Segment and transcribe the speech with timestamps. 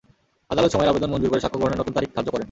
[0.53, 2.39] আদালত সময়ের আবেদন মঞ্জুর করে সাক্ষ্য গ্রহণের নতুন তারিখ ধার্য করেন।